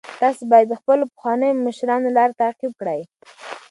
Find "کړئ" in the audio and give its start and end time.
2.79-3.01